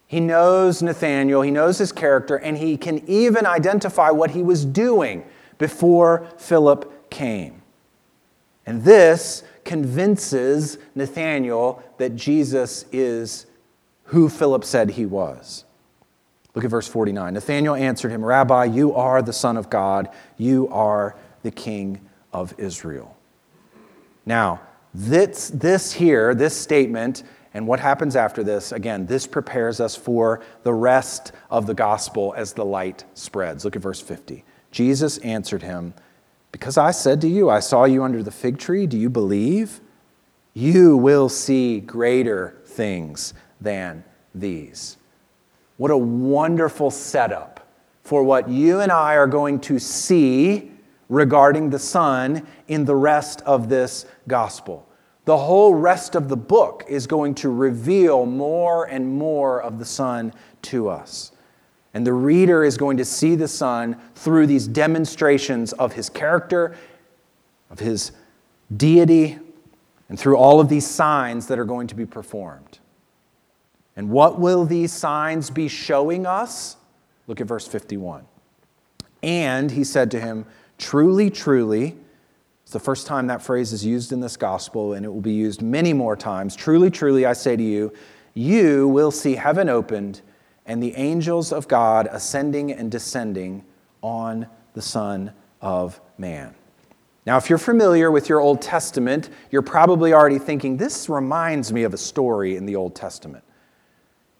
[0.06, 4.64] He knows Nathanael, he knows his character, and he can even identify what he was
[4.64, 5.24] doing
[5.58, 7.62] before Philip came.
[8.66, 13.46] And this convinces Nathanael that Jesus is
[14.04, 15.64] who Philip said he was.
[16.54, 17.34] Look at verse 49.
[17.34, 22.00] Nathanael answered him, Rabbi, you are the Son of God, you are the King
[22.32, 23.16] of Israel.
[24.26, 24.60] Now,
[24.92, 27.22] this, this here, this statement,
[27.54, 32.34] and what happens after this, again, this prepares us for the rest of the gospel
[32.36, 33.64] as the light spreads.
[33.64, 34.44] Look at verse 50.
[34.70, 35.94] Jesus answered him,
[36.52, 39.80] because I said to you, I saw you under the fig tree, do you believe?
[40.54, 44.96] You will see greater things than these.
[45.76, 47.66] What a wonderful setup
[48.02, 50.72] for what you and I are going to see
[51.08, 54.88] regarding the Son in the rest of this gospel.
[55.26, 59.84] The whole rest of the book is going to reveal more and more of the
[59.84, 60.32] Son
[60.62, 61.32] to us.
[61.92, 66.76] And the reader is going to see the Son through these demonstrations of his character,
[67.70, 68.12] of his
[68.76, 69.38] deity,
[70.08, 72.78] and through all of these signs that are going to be performed.
[73.96, 76.76] And what will these signs be showing us?
[77.26, 78.24] Look at verse 51.
[79.22, 80.46] And he said to him,
[80.78, 81.96] Truly, truly,
[82.62, 85.32] it's the first time that phrase is used in this gospel, and it will be
[85.32, 86.56] used many more times.
[86.56, 87.92] Truly, truly, I say to you,
[88.34, 90.22] you will see heaven opened
[90.70, 93.64] and the angels of God ascending and descending
[94.02, 96.54] on the Son of Man.
[97.26, 101.82] Now, if you're familiar with your Old Testament, you're probably already thinking, this reminds me
[101.82, 103.42] of a story in the Old Testament.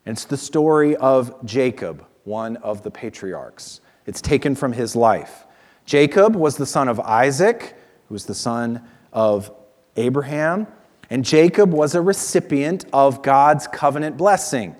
[0.06, 3.80] And it's the story of Jacob, one of the patriarchs.
[4.06, 5.46] It's taken from his life.
[5.84, 7.76] Jacob was the son of Isaac,
[8.06, 9.50] who was the son of
[9.96, 10.68] Abraham.
[11.10, 14.76] And Jacob was a recipient of God's covenant blessing,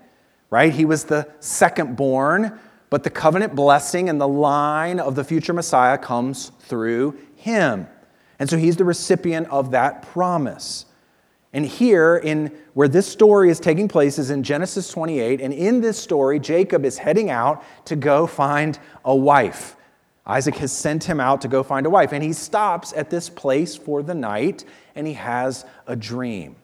[0.51, 0.73] right?
[0.73, 2.59] He was the second born,
[2.91, 7.87] but the covenant blessing and the line of the future Messiah comes through him.
[8.39, 10.87] And so he's the recipient of that promise.
[11.53, 15.41] And here, in where this story is taking place, is in Genesis 28.
[15.41, 19.77] And in this story, Jacob is heading out to go find a wife.
[20.27, 22.13] Isaac has sent him out to go find a wife.
[22.13, 26.57] And he stops at this place for the night and he has a dream.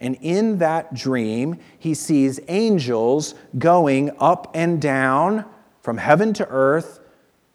[0.00, 5.44] And in that dream, he sees angels going up and down
[5.80, 7.00] from heaven to earth,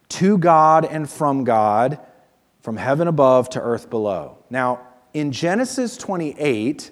[0.09, 1.99] to God and from God,
[2.61, 4.37] from heaven above to earth below.
[4.49, 6.91] Now, in Genesis 28,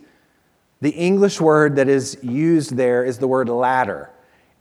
[0.81, 4.11] the English word that is used there is the word ladder.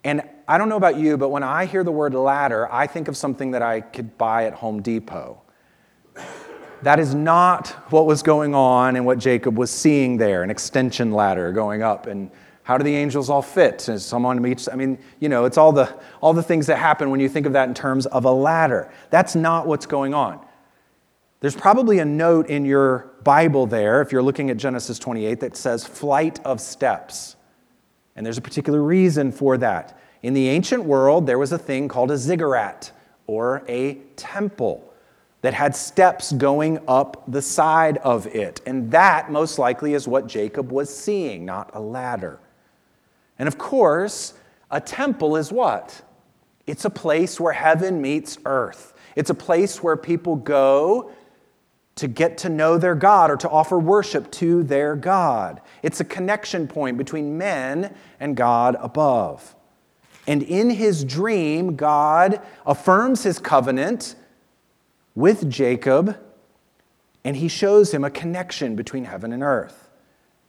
[0.05, 3.09] And I don't know about you, but when I hear the word ladder, I think
[3.09, 5.43] of something that I could buy at Home Depot.
[6.83, 11.13] That is not what was going on and what Jacob was seeing there an extension
[11.13, 12.07] ladder going up.
[12.07, 12.31] And
[12.63, 13.89] how do the angels all fit?
[13.89, 17.11] Is someone meets, I mean, you know, it's all the, all the things that happen
[17.11, 18.93] when you think of that in terms of a ladder.
[19.11, 20.45] That's not what's going on.
[21.41, 25.57] There's probably a note in your Bible there, if you're looking at Genesis 28, that
[25.57, 27.37] says flight of steps.
[28.17, 29.99] And there's a particular reason for that.
[30.23, 32.91] In the ancient world, there was a thing called a ziggurat,
[33.29, 34.93] or a temple,
[35.41, 38.61] that had steps going up the side of it.
[38.67, 42.41] And that, most likely, is what Jacob was seeing, not a ladder.
[43.39, 44.35] And of course,
[44.71, 46.03] a temple is what?
[46.67, 48.95] It's a place where heaven meets earth.
[49.17, 51.13] It's a place where people go
[51.95, 55.61] to get to know their God or to offer worship to their God.
[55.83, 59.55] It's a connection point between men and God above.
[60.27, 64.15] And in his dream, God affirms his covenant
[65.19, 66.17] with Jacob
[67.25, 69.89] and he shows him a connection between heaven and earth.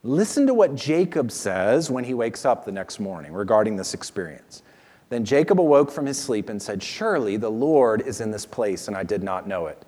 [0.04, 4.62] Listen to what Jacob says when he wakes up the next morning regarding this experience.
[5.08, 8.86] Then Jacob awoke from his sleep and said, Surely the Lord is in this place,
[8.86, 9.82] and I did not know it.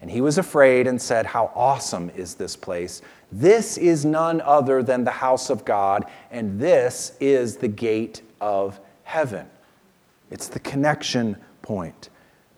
[0.00, 3.02] And he was afraid and said, How awesome is this place!
[3.30, 8.80] This is none other than the house of God, and this is the gate of
[9.02, 9.46] heaven.
[10.30, 12.08] It's the connection point.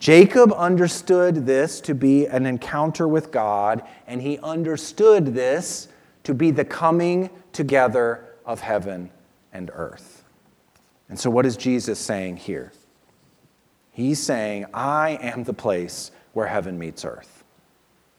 [0.02, 5.86] Jacob understood this to be an encounter with God, and he understood this
[6.24, 9.10] to be the coming together of heaven
[9.52, 10.24] and earth.
[11.08, 12.72] And so, what is Jesus saying here?
[13.92, 17.44] He's saying, I am the place where heaven meets earth.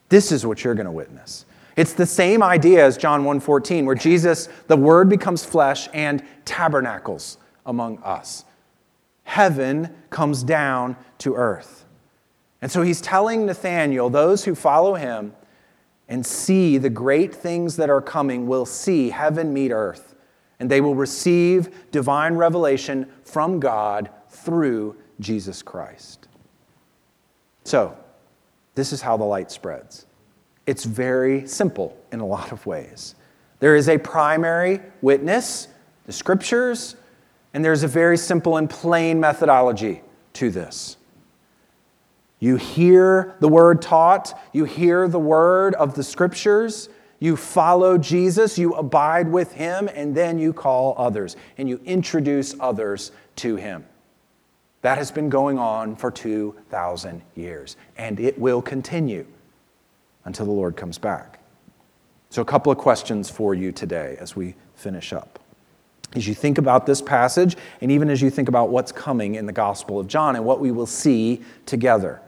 [0.08, 1.44] This is what you're going to witness.
[1.76, 7.36] It's the same idea as John 1:14 where Jesus the word becomes flesh and tabernacles
[7.66, 8.46] among us.
[9.24, 11.84] Heaven comes down to earth.
[12.62, 15.34] And so he's telling Nathanael, those who follow him
[16.08, 20.14] and see the great things that are coming will see heaven meet earth,
[20.60, 26.28] and they will receive divine revelation from God through Jesus Christ.
[27.64, 27.96] So,
[28.74, 30.06] this is how the light spreads.
[30.66, 33.14] It's very simple in a lot of ways.
[33.60, 35.68] There is a primary witness,
[36.06, 36.96] the scriptures,
[37.54, 40.02] and there's a very simple and plain methodology
[40.34, 40.96] to this.
[42.40, 46.88] You hear the word taught, you hear the word of the scriptures,
[47.20, 52.54] you follow Jesus, you abide with him, and then you call others and you introduce
[52.60, 53.86] others to him.
[54.82, 59.26] That has been going on for 2,000 years, and it will continue
[60.26, 61.38] until the Lord comes back.
[62.28, 65.38] So, a couple of questions for you today as we finish up.
[66.14, 69.46] As you think about this passage, and even as you think about what's coming in
[69.46, 72.20] the Gospel of John and what we will see together,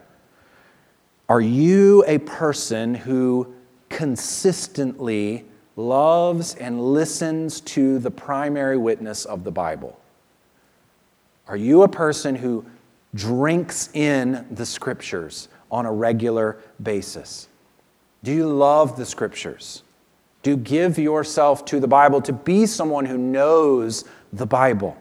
[1.28, 3.53] are you a person who
[3.89, 5.45] consistently
[5.76, 9.99] loves and listens to the primary witness of the Bible?
[11.49, 12.64] Are you a person who
[13.14, 17.49] drinks in the scriptures on a regular basis?
[18.24, 19.82] Do you love the scriptures?
[20.47, 24.97] Do give yourself to the Bible to be someone who knows the Bible?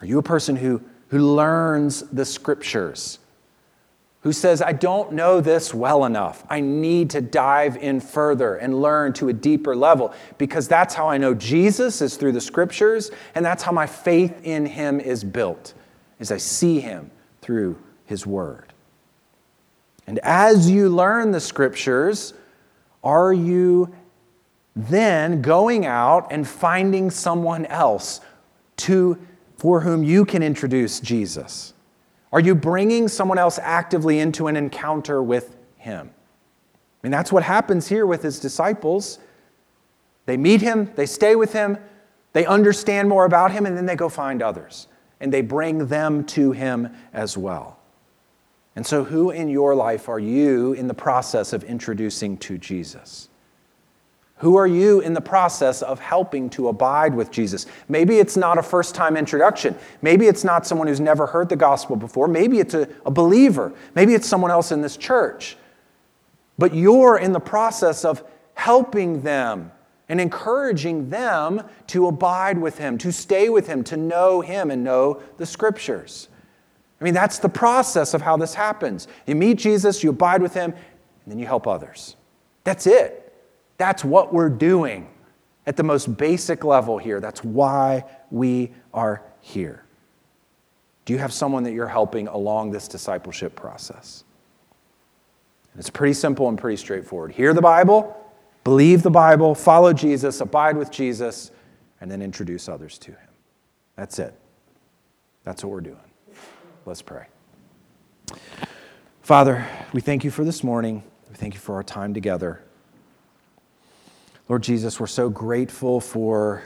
[0.00, 3.18] Are you a person who, who learns the scriptures?
[4.20, 6.44] Who says, I don't know this well enough.
[6.48, 11.08] I need to dive in further and learn to a deeper level because that's how
[11.08, 15.24] I know Jesus is through the scriptures, and that's how my faith in him is
[15.24, 15.74] built,
[16.20, 18.72] is I see him through his word.
[20.06, 22.34] And as you learn the scriptures,
[23.08, 23.90] are you
[24.76, 28.20] then going out and finding someone else
[28.76, 29.18] to,
[29.56, 31.72] for whom you can introduce Jesus?
[32.34, 36.10] Are you bringing someone else actively into an encounter with him?
[36.12, 39.18] I mean, that's what happens here with his disciples.
[40.26, 41.78] They meet him, they stay with him,
[42.34, 44.86] they understand more about him, and then they go find others.
[45.18, 47.77] And they bring them to him as well.
[48.76, 53.28] And so, who in your life are you in the process of introducing to Jesus?
[54.38, 57.66] Who are you in the process of helping to abide with Jesus?
[57.88, 59.74] Maybe it's not a first time introduction.
[60.00, 62.28] Maybe it's not someone who's never heard the gospel before.
[62.28, 63.72] Maybe it's a, a, believer.
[63.96, 65.56] Maybe it's someone else in this church.
[66.56, 68.22] But you're in the process of
[68.54, 69.72] helping them
[70.08, 74.84] and encouraging them to abide with Him, to stay with Him, to know Him and
[74.84, 76.28] know the scriptures.
[77.00, 79.06] I mean, that's the process of how this happens.
[79.26, 82.16] You meet Jesus, you abide with him, and then you help others.
[82.64, 83.32] That's it.
[83.76, 85.08] That's what we're doing
[85.66, 87.20] at the most basic level here.
[87.20, 89.84] That's why we are here.
[91.04, 94.24] Do you have someone that you're helping along this discipleship process?
[95.78, 97.32] It's pretty simple and pretty straightforward.
[97.32, 98.16] Hear the Bible,
[98.64, 101.52] believe the Bible, follow Jesus, abide with Jesus,
[102.00, 103.28] and then introduce others to him.
[103.94, 104.34] That's it.
[105.44, 105.96] That's what we're doing.
[106.88, 107.26] Let's pray.
[109.20, 111.02] Father, we thank you for this morning.
[111.28, 112.62] We thank you for our time together.
[114.48, 116.62] Lord Jesus, we're so grateful for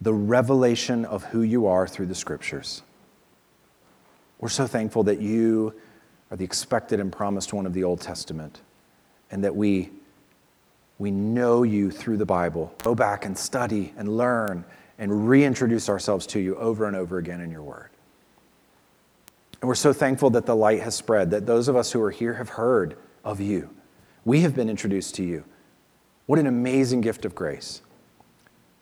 [0.00, 2.82] the revelation of who you are through the scriptures.
[4.40, 5.72] We're so thankful that you
[6.32, 8.60] are the expected and promised one of the Old Testament
[9.30, 9.90] and that we,
[10.98, 12.74] we know you through the Bible.
[12.82, 14.64] Go back and study and learn
[14.98, 17.90] and reintroduce ourselves to you over and over again in your word.
[19.60, 22.10] And we're so thankful that the light has spread, that those of us who are
[22.10, 23.70] here have heard of you.
[24.24, 25.44] We have been introduced to you.
[26.26, 27.82] What an amazing gift of grace.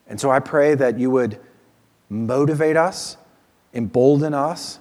[0.07, 1.39] And so I pray that you would
[2.09, 3.16] motivate us,
[3.72, 4.79] embolden us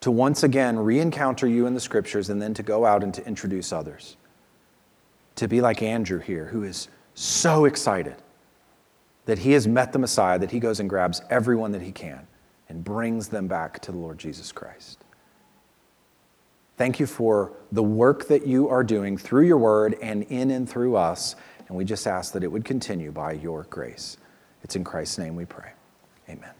[0.00, 3.12] to once again re encounter you in the scriptures and then to go out and
[3.14, 4.16] to introduce others.
[5.36, 8.16] To be like Andrew here, who is so excited
[9.26, 12.26] that he has met the Messiah, that he goes and grabs everyone that he can
[12.68, 15.04] and brings them back to the Lord Jesus Christ.
[16.78, 20.70] Thank you for the work that you are doing through your word and in and
[20.70, 21.34] through us.
[21.66, 24.16] And we just ask that it would continue by your grace.
[24.62, 25.72] It's in Christ's name we pray.
[26.28, 26.57] Amen.